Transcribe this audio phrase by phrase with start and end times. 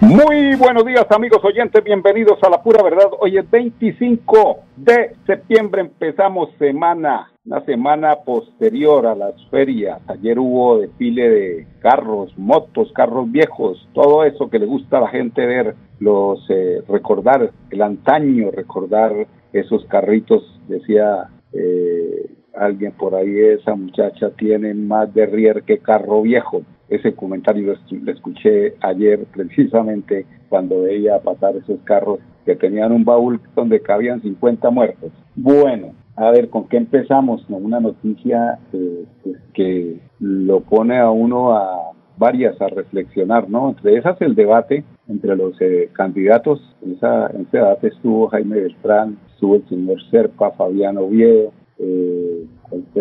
[0.00, 3.10] Muy buenos días amigos oyentes, bienvenidos a la pura verdad.
[3.18, 10.00] Hoy es 25 de septiembre, empezamos semana, una semana posterior a las ferias.
[10.06, 15.08] Ayer hubo desfile de carros, motos, carros viejos, todo eso que le gusta a la
[15.08, 23.38] gente ver, los eh, recordar el antaño, recordar esos carritos, decía eh, alguien por ahí,
[23.38, 30.26] esa muchacha tiene más de rier que carro viejo ese comentario lo, escuché ayer precisamente
[30.48, 35.12] cuando veía pasar esos carros que tenían un baúl donde cabían 50 muertos.
[35.36, 37.44] Bueno, a ver, ¿con qué empezamos?
[37.48, 43.68] Una noticia eh, pues, que lo pone a uno a varias a reflexionar, ¿no?
[43.68, 49.18] Entre esas el debate entre los eh, candidatos, esa, en ese debate estuvo Jaime Beltrán,
[49.32, 52.46] estuvo el señor Serpa, Fabián Oviedo, eh,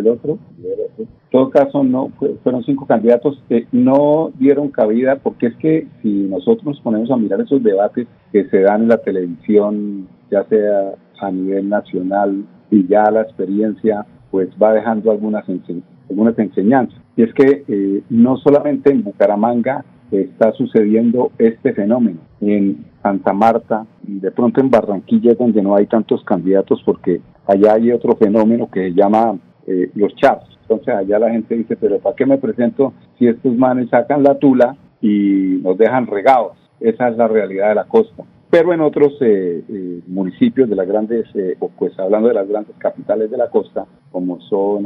[0.09, 0.37] otro?
[0.97, 2.11] En todo caso, no
[2.43, 7.17] fueron cinco candidatos que no dieron cabida, porque es que si nosotros nos ponemos a
[7.17, 12.87] mirar esos debates que se dan en la televisión, ya sea a nivel nacional y
[12.87, 15.45] ya la experiencia, pues va dejando algunas,
[16.09, 16.99] algunas enseñanzas.
[17.15, 23.85] Y es que eh, no solamente en Bucaramanga está sucediendo este fenómeno, en Santa Marta
[24.07, 28.69] y de pronto en Barranquilla donde no hay tantos candidatos porque allá hay otro fenómeno
[28.69, 30.45] que se llama eh, los chats.
[30.61, 34.37] Entonces allá la gente dice, pero ¿para qué me presento si estos manes sacan la
[34.37, 36.57] tula y nos dejan regados?
[36.79, 38.23] Esa es la realidad de la costa.
[38.49, 41.25] Pero en otros eh, eh, municipios de las grandes,
[41.59, 44.85] o pues hablando de las grandes capitales de la costa, como son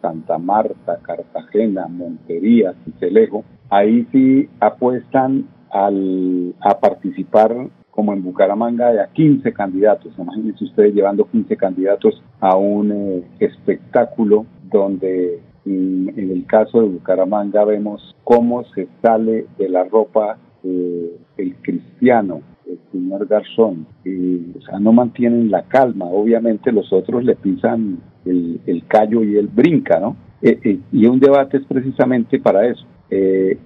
[0.00, 9.00] Santa Marta, Cartagena, Montería, Celejo, ahí sí apuestan al, a participar como en Bucaramanga de
[9.00, 10.12] a 15 candidatos.
[10.18, 16.88] Imagínense ustedes llevando 15 candidatos a un eh, espectáculo donde mm, en, el caso de
[16.88, 23.86] Bucaramanga vemos cómo se sale de la ropa eh, el cristiano, el señor Garzón.
[24.04, 26.04] Y, o sea, no mantienen la calma.
[26.04, 30.16] Obviamente los otros le pisan el, el callo y él brinca, ¿no?
[30.42, 32.84] Eh, y un debate es precisamente para eso.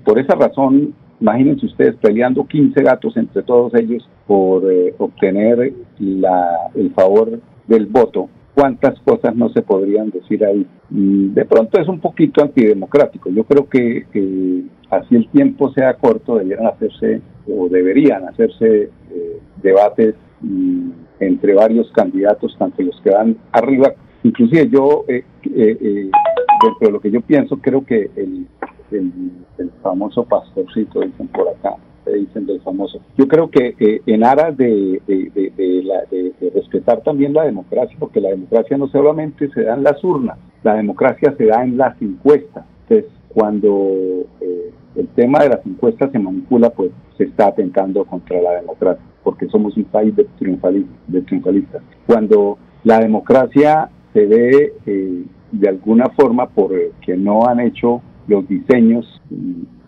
[0.04, 6.70] por esa razón Imagínense ustedes peleando 15 gatos entre todos ellos por eh, obtener la,
[6.74, 8.28] el favor del voto.
[8.54, 10.66] ¿Cuántas cosas no se podrían decir ahí?
[10.90, 13.30] De pronto es un poquito antidemocrático.
[13.30, 14.06] Yo creo que
[14.90, 20.90] así el tiempo sea corto, debieran hacerse o deberían hacerse eh, debates mm,
[21.20, 23.92] entre varios candidatos, tanto los que van arriba,
[24.22, 26.10] inclusive yo, eh, eh,
[26.62, 28.46] dentro de lo que yo pienso, creo que el,
[28.92, 31.76] el, famoso pastorcito, dicen por acá,
[32.06, 33.00] dicen del famoso.
[33.16, 38.88] Yo creo que en aras de, de, respetar también la democracia, porque la democracia no
[38.88, 42.64] solamente se da en las urnas, la democracia se da en las encuestas.
[42.88, 48.40] Entonces, cuando eh, el tema de las encuestas se manipula, pues se está atentando contra
[48.40, 51.82] la democracia, porque somos un país de, triunfalistas.
[52.06, 59.20] Cuando la democracia se ve eh, de alguna forma porque no han hecho los diseños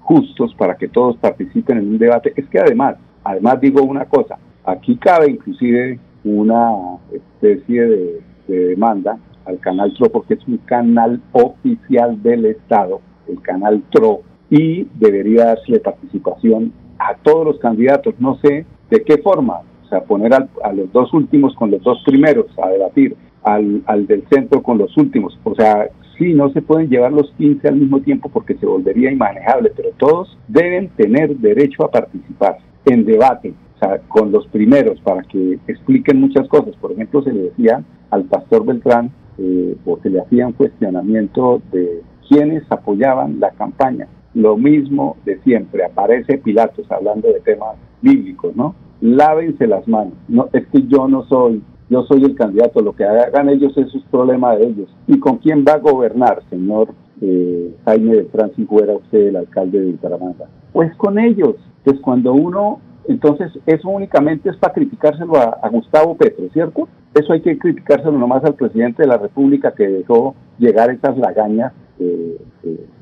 [0.01, 4.39] justos para que todos participen en un debate, es que además, además digo una cosa,
[4.65, 11.21] aquí cabe inclusive una especie de, de demanda al canal TRO porque es un canal
[11.33, 18.15] oficial del Estado el canal TRO, y debería darse participación a todos los candidatos.
[18.19, 22.03] No sé de qué forma, o sea, poner a los dos últimos con los dos
[22.05, 25.39] primeros a debatir, al, al del centro con los últimos.
[25.43, 25.89] O sea,
[26.23, 29.91] sí, no se pueden llevar los 15 al mismo tiempo porque se volvería inmanejable, pero
[29.99, 35.59] todos deben tener derecho a participar en debate, o sea, con los primeros para que
[35.67, 36.75] expliquen muchas cosas.
[36.77, 42.63] Por ejemplo, se le decía al pastor Beltrán, eh, porque le hacían cuestionamiento de quienes
[42.71, 44.07] apoyaban la campaña.
[44.35, 48.75] Lo mismo de siempre, aparece Pilatos hablando de temas bíblicos, ¿no?
[49.01, 50.15] Lávense las manos.
[50.29, 53.95] No, es que yo no soy, yo soy el candidato, lo que hagan ellos es
[53.95, 54.89] un problema de ellos.
[55.07, 56.89] ¿Y con quién va a gobernar, señor
[57.21, 60.47] eh, Jaime de Francis Fuera, usted el alcalde de Bucaramanga?
[60.73, 61.57] Pues con ellos.
[61.85, 66.89] Pues cuando uno, entonces eso únicamente es para criticárselo a, Gustavo Petro, ¿cierto?
[67.13, 71.75] Eso hay que criticárselo nomás al presidente de la República que dejó llegar esas lagañas
[71.99, 72.39] eh,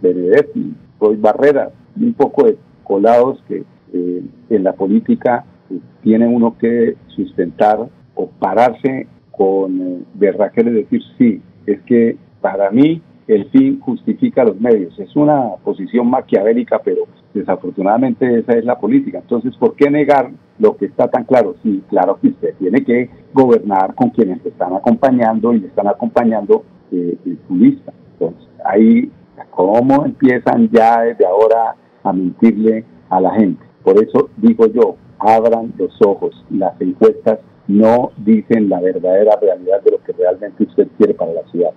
[0.02, 3.62] Benedetti, Roy Barrera, un poco de colados que
[3.92, 7.88] eh, en la política eh, tiene uno que sustentar
[8.26, 14.98] pararse con eh, y decir sí, es que para mí el fin justifica los medios.
[14.98, 19.18] Es una posición maquiavélica, pero desafortunadamente esa es la política.
[19.18, 21.54] Entonces, ¿por qué negar lo que está tan claro?
[21.62, 25.86] Sí, claro que usted tiene que gobernar con quienes te están acompañando y le están
[25.86, 27.54] acompañando eh, en su.
[27.54, 29.10] Entonces, ahí,
[29.50, 33.64] ¿cómo empiezan ya desde ahora a mentirle a la gente?
[33.84, 36.44] Por eso digo yo, abran los ojos.
[36.50, 37.38] Las encuestas
[37.70, 41.70] no dicen la verdadera realidad de lo que realmente usted quiere para la ciudad.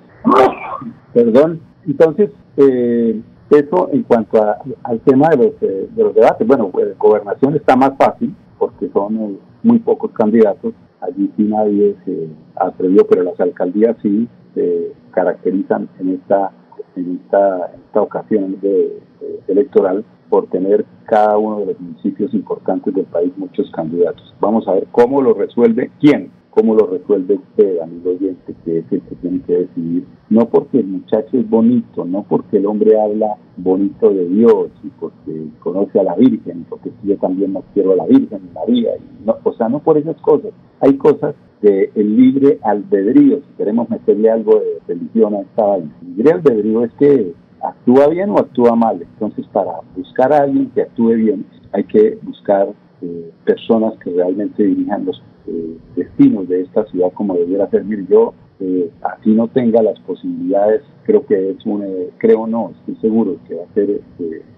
[1.13, 1.61] Perdón.
[1.85, 4.41] Entonces, eh, eso en cuanto
[4.83, 6.47] al tema de los, eh, de los debates.
[6.47, 10.73] Bueno, pues, gobernación está más fácil porque son eh, muy pocos candidatos.
[11.01, 16.51] Allí sí nadie se atrevió, pero las alcaldías sí se caracterizan en esta,
[16.95, 18.99] en esta, ocasión de,
[19.47, 24.33] electoral por tener cada uno de los municipios importantes del país muchos candidatos.
[24.39, 28.85] Vamos a ver cómo lo resuelve quién, cómo lo resuelve usted, amigo oyente, que es
[28.91, 30.05] el que tiene que decidir.
[30.29, 34.87] No porque el muchacho es bonito, no porque el hombre habla bonito de Dios y
[34.99, 39.25] porque conoce a la Virgen, porque yo también no quiero a la Virgen María, y
[39.25, 40.51] no, o sea, no por esas cosas.
[40.79, 45.91] Hay cosas de el libre albedrío, si queremos meterle algo de religión a esta vaina.
[46.15, 49.01] Libre albedrío es que actúa bien o actúa mal.
[49.01, 52.69] Entonces, para buscar a alguien que actúe bien, hay que buscar
[53.01, 57.85] eh, personas que realmente dirijan los eh, destinos de esta ciudad como debiera ser.
[58.07, 61.83] Yo eh, así no tenga las posibilidades, creo que es un,
[62.17, 64.01] creo no, estoy seguro que va a ser,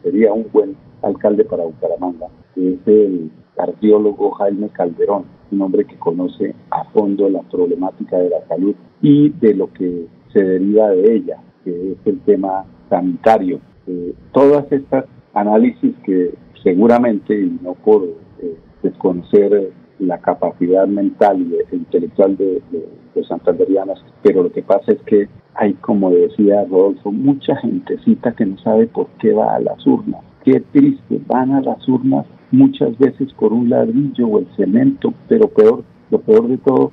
[0.04, 2.28] sería un buen alcalde para Bucaramanga.
[2.56, 8.46] Es el cardiólogo Jaime Calderón un hombre que conoce a fondo la problemática de la
[8.48, 13.60] salud y de lo que se deriva de ella, que es el tema sanitario.
[13.88, 18.04] Eh, todas estas análisis que seguramente, y no por
[18.40, 22.62] eh, desconocer la capacidad mental y e intelectual de,
[23.16, 28.46] los santanderianos, pero lo que pasa es que hay, como decía Rodolfo, mucha gentecita que
[28.46, 30.22] no sabe por qué va a las urnas.
[30.44, 35.48] Qué triste, van a las urnas muchas veces por un ladrillo o el cemento, pero
[35.48, 36.92] peor, lo peor de todo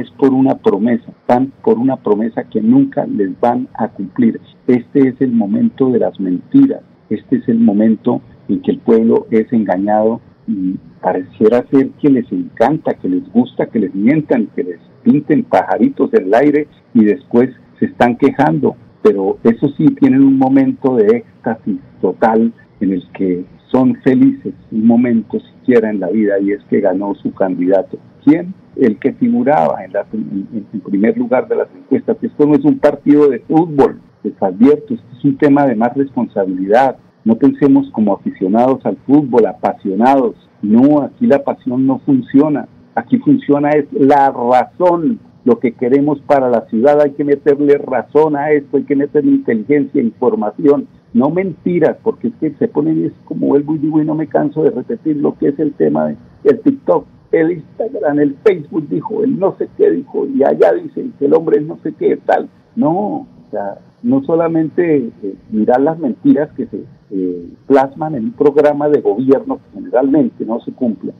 [0.00, 4.40] es por una promesa, van por una promesa que nunca les van a cumplir.
[4.66, 9.26] Este es el momento de las mentiras, este es el momento en que el pueblo
[9.30, 14.64] es engañado y pareciera ser que les encanta, que les gusta que les mientan, que
[14.64, 20.22] les pinten pajaritos en el aire y después se están quejando, pero eso sí tienen
[20.22, 26.08] un momento de éxtasis total en el que son felices un momento siquiera en la
[26.08, 27.98] vida y es que ganó su candidato.
[28.24, 28.54] ¿Quién?
[28.76, 32.16] El que figuraba en, la, en, primer lugar de las encuestas.
[32.20, 35.94] Esto no es un partido de fútbol, les advierto, esto es un tema de más
[35.94, 40.36] responsabilidad, no pensemos como aficionados al fútbol, apasionados.
[40.62, 42.68] No, aquí la pasión no funciona.
[42.94, 47.00] Aquí funciona es la razón, lo que queremos para la ciudad.
[47.00, 52.34] Hay que meterle razón a esto, hay que meterle inteligencia, información, no mentiras, porque es
[52.34, 55.36] que se ponen, es como vuelvo y digo y no me canso de repetir lo
[55.36, 56.14] que es el tema
[56.44, 61.12] del TikTok, el Instagram, el Facebook dijo, el no sé qué dijo, y allá dicen
[61.18, 62.48] que el hombre no sé qué tal.
[62.74, 68.32] No, o sea, no solamente eh, mirar las mentiras que se eh, plasman en un
[68.32, 71.12] programa de gobierno que generalmente no se cumple.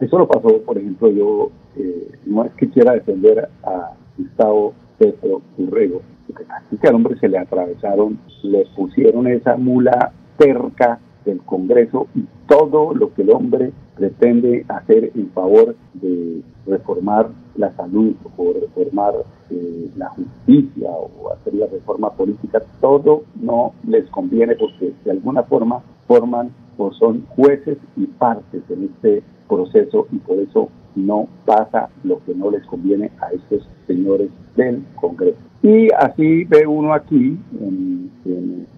[0.00, 5.42] Eso lo pasó, por ejemplo, yo, eh, no es que quiera defender a Gustavo Petro
[5.56, 6.02] Urrego,
[6.80, 12.94] que al hombre se le atravesaron, le pusieron esa mula cerca del Congreso y todo
[12.94, 19.14] lo que el hombre pretende hacer en favor de reformar la salud o reformar
[19.50, 25.42] eh, la justicia o hacer la reforma política, todo no les conviene porque de alguna
[25.44, 31.88] forma forman o son jueces y partes en este proceso y por eso no pasa
[32.02, 35.38] lo que no les conviene a estos señores del Congreso.
[35.62, 37.94] Y así ve uno aquí en,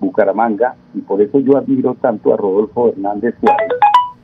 [0.01, 3.69] Bucaramanga, y por eso yo admiro tanto a Rodolfo Hernández Suárez,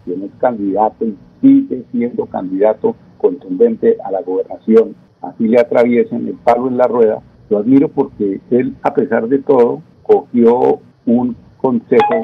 [0.04, 4.94] quien es candidato y sigue siendo candidato contundente a la gobernación.
[5.20, 7.22] Así le atraviesen el palo en la rueda.
[7.48, 12.20] Lo admiro porque él, a pesar de todo, cogió un consejo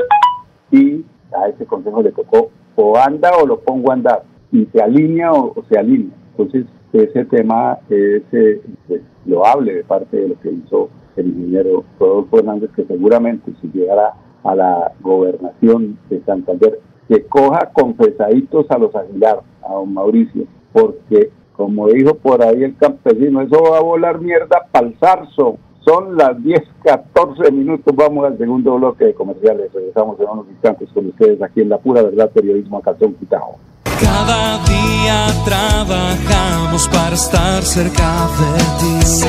[0.71, 4.81] y a ese consejo le tocó o anda o lo pongo a andar, y se
[4.81, 6.17] alinea o se alinea.
[6.31, 11.85] Entonces, ese tema es eh, pues, loable de parte de lo que hizo el ingeniero
[11.99, 18.79] Rodolfo Hernández, que seguramente si llegara a la gobernación de Santander, que coja confesaditos a
[18.79, 23.83] los Aguilar, a don Mauricio, porque como dijo por ahí el campesino, eso va a
[23.83, 25.57] volar mierda pa'l zarzo.
[25.85, 29.73] Son las 10, 14 minutos, vamos al segundo bloque de comerciales.
[29.73, 33.57] Regresamos en unos instantes con ustedes aquí en La Pura Verdad Periodismo a Calzón Quitado.
[34.01, 39.27] Cada día trabajamos para estar cerca de ti.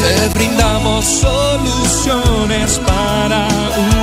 [0.00, 3.99] Te brindamos soluciones para un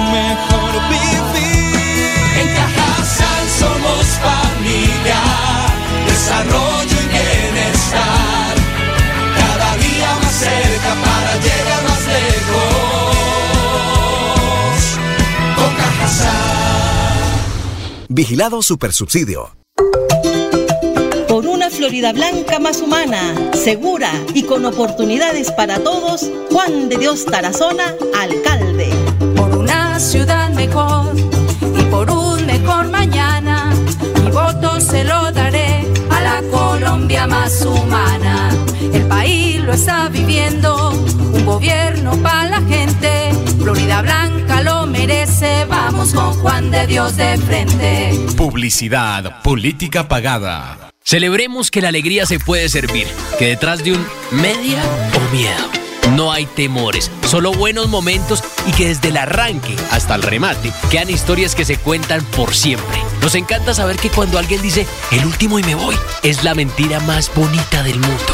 [18.10, 19.52] Vigilado Supersubsidio.
[21.28, 27.26] Por una Florida Blanca más humana, segura y con oportunidades para todos, Juan de Dios
[27.26, 28.90] Tarazona, alcalde.
[29.36, 31.16] Por una ciudad mejor
[31.78, 33.72] y por un mejor mañana,
[34.24, 38.50] mi voto se lo daré a la Colombia más humana.
[38.94, 40.92] El país lo está viviendo,
[41.34, 43.32] un gobierno para la gente.
[43.60, 44.47] Florida Blanca
[45.40, 48.12] merece, vamos con Juan de Dios de frente.
[48.36, 50.92] Publicidad, política pagada.
[51.04, 53.08] Celebremos que la alegría se puede servir,
[53.40, 54.82] que detrás de un media
[55.16, 60.22] o miedo no hay temores, solo buenos momentos y que desde el arranque hasta el
[60.22, 62.98] remate quedan historias que se cuentan por siempre.
[63.22, 67.00] Nos encanta saber que cuando alguien dice el último y me voy, es la mentira
[67.02, 68.34] más bonita del mundo.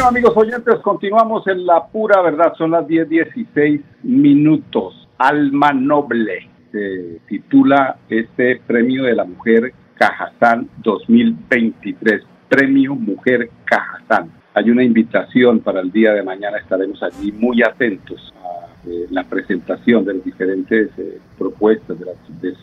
[0.00, 2.54] Bueno, amigos oyentes, continuamos en la pura verdad.
[2.56, 5.06] Son las 10:16 minutos.
[5.18, 12.22] Alma Noble se titula este premio de la mujer Cajazán 2023.
[12.48, 14.30] Premio Mujer Cajazán.
[14.54, 16.56] Hay una invitación para el día de mañana.
[16.56, 22.16] Estaremos allí muy atentos a eh, la presentación de las diferentes eh, propuestas de las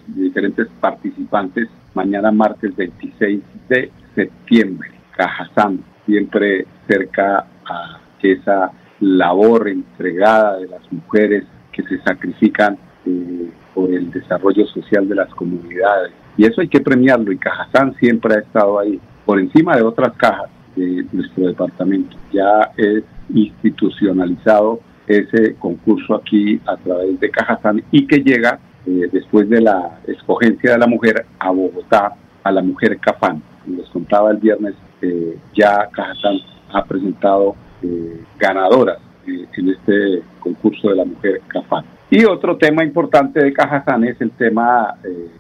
[0.08, 4.90] diferentes participantes mañana martes 26 de septiembre.
[5.16, 13.92] Cajazán siempre cerca a esa labor entregada de las mujeres que se sacrifican eh, por
[13.92, 16.14] el desarrollo social de las comunidades.
[16.36, 20.14] Y eso hay que premiarlo y Cajazán siempre ha estado ahí, por encima de otras
[20.18, 22.18] cajas de nuestro departamento.
[22.32, 29.50] Ya es institucionalizado ese concurso aquí a través de Cajazán y que llega eh, después
[29.50, 33.42] de la escogencia de la mujer a Bogotá, a la mujer Cafán.
[33.68, 36.38] Les contaba el viernes eh, ya Cajazán
[36.74, 41.86] ha presentado eh, ganadoras eh, en este concurso de la mujer CAFAN.
[42.10, 44.96] Y otro tema importante de Cajazán es el tema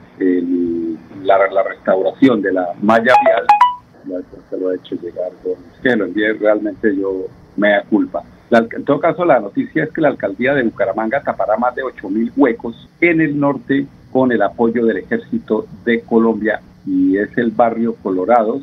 [1.22, 3.46] la, restauración de la malla vial,
[4.48, 7.26] se lo ha hecho llegar, es que lo envié realmente yo
[7.56, 8.22] me da culpa.
[8.50, 12.32] en todo caso, la noticia es que la alcaldía de Bucaramanga tapará más de 8.000
[12.36, 17.94] huecos en el norte con el apoyo del ejército de Colombia y es el barrio
[18.02, 18.62] Colorados,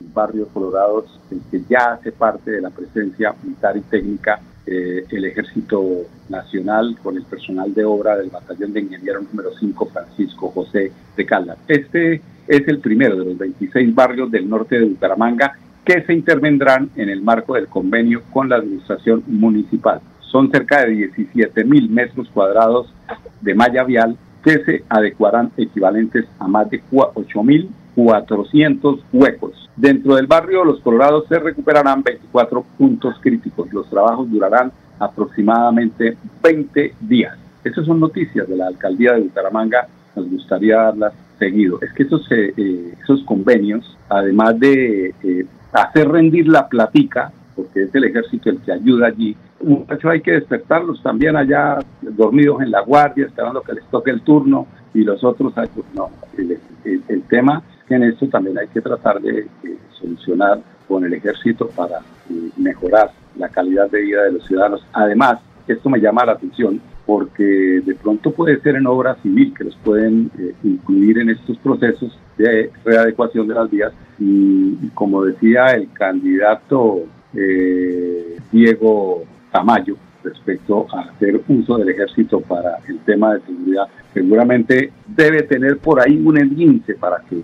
[0.00, 5.04] el barrio Colorados el que ya hace parte de la presencia militar y técnica eh,
[5.10, 5.84] el Ejército
[6.28, 11.26] Nacional con el personal de obra del Batallón de Ingenieros número 5 Francisco José de
[11.26, 11.58] Caldas.
[11.68, 16.90] Este es el primero de los 26 barrios del norte de Bucaramanga que se intervendrán
[16.96, 20.00] en el marco del convenio con la administración municipal.
[20.20, 22.92] Son cerca de 17 mil metros cuadrados
[23.40, 29.70] de malla vial que se adecuarán equivalentes a más de 8 mil 400 huecos.
[29.74, 33.72] Dentro del barrio Los Colorados se recuperarán 24 puntos críticos.
[33.72, 37.36] Los trabajos durarán aproximadamente 20 días.
[37.64, 39.88] Esas son noticias de la alcaldía de Bucaramanga.
[40.14, 41.78] Nos gustaría darlas seguido.
[41.80, 47.84] Es que esos, eh, eh, esos convenios, además de eh, hacer rendir la platica, porque
[47.84, 52.70] es el ejército el que ayuda allí, muchachos hay que despertarlos también allá dormidos en
[52.70, 57.62] la guardia, esperando que les toque el turno y los otros, pues no, el tema
[57.86, 59.46] que en esto también hay que tratar de,
[59.90, 61.98] solucionar con el ejército para
[62.30, 64.86] eh, mejorar la calidad de vida de los ciudadanos.
[64.92, 69.64] Además, esto me llama la atención porque de pronto puede ser en obra civil que
[69.64, 75.66] los pueden eh, incluir en estos procesos de readecuación de las vías y, como decía
[75.74, 83.40] el candidato eh, Diego Tamayo respecto a hacer uso del ejército para el tema de
[83.42, 87.42] seguridad, seguramente debe tener por ahí un esguince para que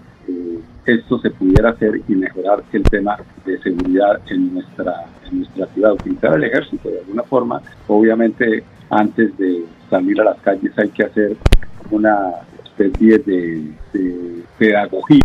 [0.87, 5.92] esto se pudiera hacer y mejorar el tema de seguridad en nuestra, en nuestra ciudad,
[5.92, 7.62] utilizar el ejército de alguna forma.
[7.87, 11.37] Obviamente, antes de salir a las calles hay que hacer
[11.90, 12.31] una
[12.64, 13.73] especie de,
[14.59, 15.21] pedagogía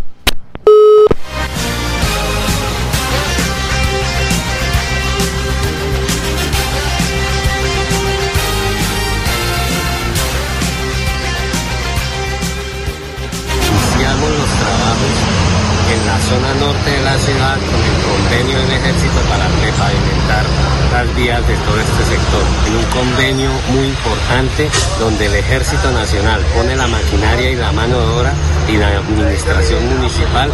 [16.90, 20.44] de la ciudad con el convenio del ejército para repavimentar
[20.92, 22.42] las vías de todo este sector.
[22.66, 27.98] En un convenio muy importante donde el ejército nacional pone la maquinaria y la mano
[28.00, 28.32] de obra
[28.68, 30.50] y la administración municipal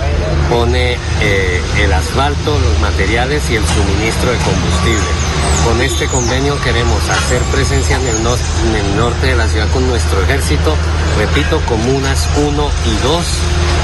[0.50, 5.23] pone eh, el asfalto, los materiales y el suministro de combustible.
[5.64, 10.76] Con este convenio queremos hacer presencia en el, norte de la ciudad con nuestro ejército,
[11.18, 13.24] repito, comunas 1 y 2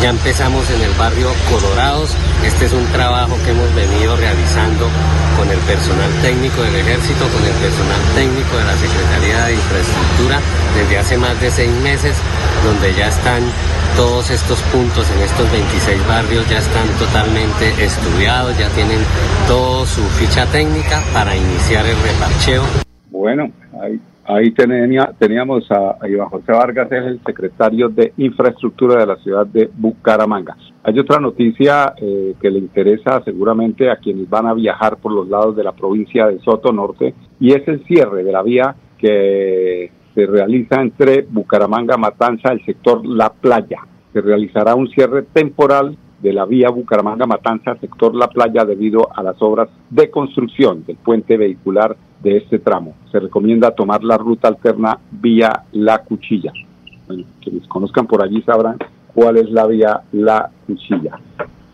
[0.02, 2.16] ya empezamos en el barrio Colorados.
[2.42, 4.88] Este es un trabajo que hemos venido realizando
[5.36, 10.40] con el personal técnico del ejército, con el personal técnico de la Secretaría de Infraestructura
[10.74, 12.16] desde hace más de seis meses,
[12.64, 13.42] donde ya están
[13.96, 19.00] todos estos puntos en estos 26 barrios ya están totalmente estudiados, ya tienen
[19.46, 22.62] toda su ficha técnica para iniciar el reparcheo.
[23.10, 23.50] Bueno,
[23.80, 29.16] ahí, ahí tenía, teníamos a, Iván José Vargas, es el secretario de Infraestructura de la
[29.16, 30.56] ciudad de Bucaramanga.
[30.82, 35.28] Hay otra noticia eh, que le interesa seguramente a quienes van a viajar por los
[35.28, 39.90] lados de la provincia de Soto Norte y es el cierre de la vía que
[40.14, 43.80] se realiza entre Bucaramanga, Matanza, el sector La Playa.
[44.12, 49.22] Se realizará un cierre temporal de la vía Bucaramanga, Matanza, sector La Playa, debido a
[49.22, 52.94] las obras de construcción del puente vehicular de este tramo.
[53.10, 56.52] Se recomienda tomar la ruta alterna vía La Cuchilla.
[57.06, 58.76] Bueno, quienes conozcan por allí sabrán
[59.14, 61.18] cuál es la vía La Cuchilla.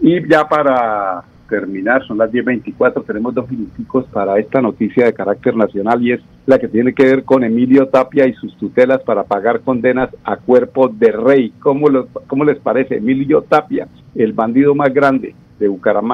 [0.01, 5.57] Y ya para terminar, son las 10.24, tenemos dos minuticos para esta noticia de carácter
[5.57, 9.25] nacional y es la que tiene que ver con Emilio Tapia y sus tutelas para
[9.25, 11.53] pagar condenas a cuerpo de rey.
[11.61, 12.97] ¿Cómo, lo, cómo les parece?
[12.97, 15.71] Emilio Tapia, el bandido más grande de,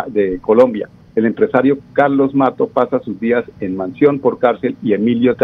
[0.08, 0.88] de Colombia.
[1.14, 5.36] El empresario Carlos Mato pasa sus días en mansión por cárcel y Emilio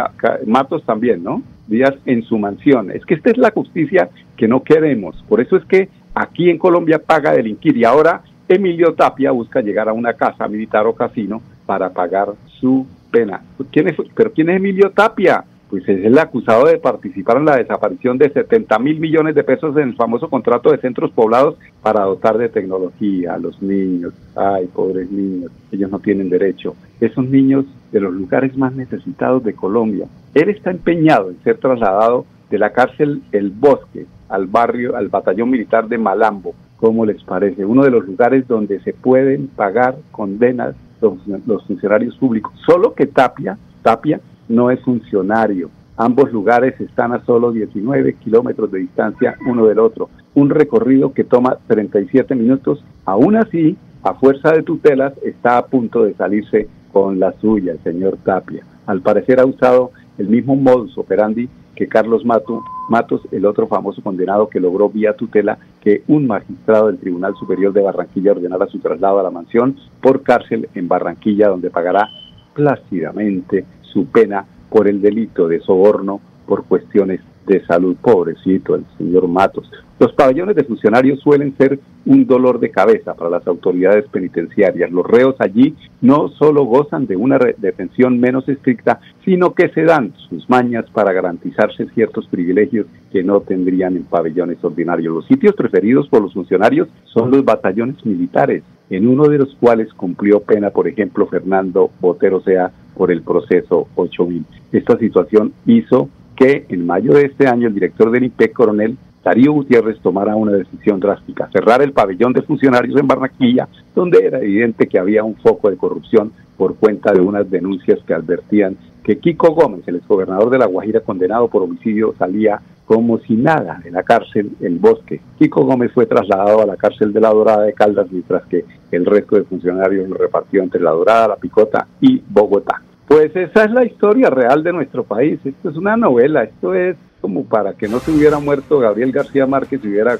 [0.46, 1.42] Matos también, ¿no?
[1.66, 2.90] Días en su mansión.
[2.90, 5.22] Es que esta es la justicia que no queremos.
[5.28, 9.88] Por eso es que aquí en Colombia paga delinquir y ahora Emilio Tapia busca llegar
[9.88, 12.28] a una casa militar o casino para pagar
[12.60, 13.42] su pena.
[13.70, 15.44] ¿Quién es, ¿Pero quién es Emilio Tapia?
[15.68, 19.76] Pues es el acusado de participar en la desaparición de 70 mil millones de pesos
[19.76, 24.14] en el famoso contrato de centros poblados para dotar de tecnología a los niños.
[24.34, 26.74] Ay, pobres niños, ellos no tienen derecho.
[27.00, 30.06] Esos niños de los lugares más necesitados de Colombia.
[30.32, 35.50] Él está empeñado en ser trasladado de la cárcel El Bosque al barrio, al batallón
[35.50, 37.64] militar de Malambo, ¿Cómo les parece?
[37.64, 42.52] Uno de los lugares donde se pueden pagar condenas los, los funcionarios públicos.
[42.66, 45.70] Solo que Tapia, Tapia no es funcionario.
[45.96, 50.08] Ambos lugares están a solo 19 kilómetros de distancia uno del otro.
[50.34, 52.84] Un recorrido que toma 37 minutos.
[53.04, 57.82] Aún así, a fuerza de tutelas, está a punto de salirse con la suya el
[57.82, 58.64] señor Tapia.
[58.86, 64.02] Al parecer ha usado el mismo modus operandi que Carlos Mato, Matos, el otro famoso
[64.02, 68.78] condenado que logró vía tutela que un magistrado del Tribunal Superior de Barranquilla ordenara su
[68.78, 72.08] traslado a la mansión por cárcel en Barranquilla, donde pagará
[72.54, 77.96] plácidamente su pena por el delito de soborno por cuestiones de salud.
[78.00, 79.70] Pobrecito el señor Matos.
[79.98, 84.92] Los pabellones de funcionarios suelen ser un dolor de cabeza para las autoridades penitenciarias.
[84.92, 90.14] Los reos allí no solo gozan de una detención menos estricta, sino que se dan
[90.28, 95.12] sus mañas para garantizarse ciertos privilegios que no tendrían en pabellones ordinarios.
[95.12, 99.92] Los sitios preferidos por los funcionarios son los batallones militares, en uno de los cuales
[99.94, 104.44] cumplió pena, por ejemplo, Fernando Botero Sea por el proceso 8000.
[104.70, 108.96] Esta situación hizo que en mayo de este año el director del IPEC, coronel
[109.28, 114.38] Darío Gutiérrez, tomara una decisión drástica, cerrar el pabellón de funcionarios en Barranquilla, donde era
[114.38, 119.18] evidente que había un foco de corrupción por cuenta de unas denuncias que advertían que
[119.18, 123.90] Kiko Gómez, el exgobernador de La Guajira condenado por homicidio, salía como si nada de
[123.90, 125.20] la cárcel El Bosque.
[125.38, 129.04] Kiko Gómez fue trasladado a la cárcel de La Dorada de Caldas, mientras que el
[129.04, 132.80] resto de funcionarios lo repartió entre La Dorada, La Picota y Bogotá.
[133.06, 135.38] Pues esa es la historia real de nuestro país.
[135.44, 139.46] Esto es una novela, esto es como para que no se hubiera muerto Gabriel García
[139.46, 140.18] Márquez y hubiera eh,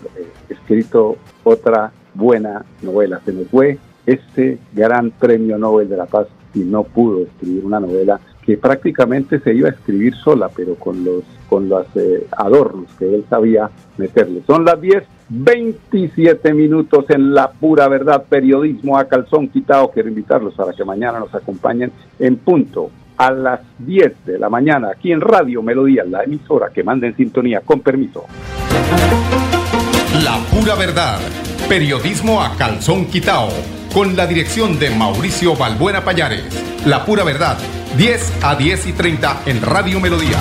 [0.49, 3.21] escrito otra buena novela.
[3.25, 7.81] Se nos fue este gran premio Nobel de la Paz y no pudo escribir una
[7.81, 12.91] novela que prácticamente se iba a escribir sola, pero con los con los eh, adornos
[12.99, 14.43] que él sabía meterle.
[14.47, 19.91] Son las 10, 27 minutos en la pura verdad, periodismo a calzón quitado.
[19.91, 24.91] Quiero invitarlos para que mañana nos acompañen en punto a las 10 de la mañana
[24.93, 27.61] aquí en Radio Melodía, la emisora que manda en sintonía.
[27.61, 28.25] Con permiso.
[30.25, 31.19] La pura verdad,
[31.69, 33.49] periodismo a calzón quitado,
[33.93, 36.65] con la dirección de Mauricio Balbuena Payares.
[36.87, 37.59] La pura verdad,
[37.97, 40.39] 10 a 10 y 30 en Radio Melodía.